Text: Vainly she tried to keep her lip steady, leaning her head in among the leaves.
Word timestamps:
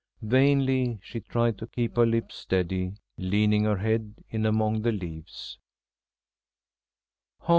Vainly 0.23 0.97
she 1.03 1.19
tried 1.19 1.59
to 1.59 1.67
keep 1.67 1.95
her 1.95 2.07
lip 2.07 2.31
steady, 2.31 2.95
leaning 3.19 3.65
her 3.65 3.77
head 3.77 4.15
in 4.31 4.47
among 4.47 4.81
the 4.81 4.91
leaves. 4.91 5.59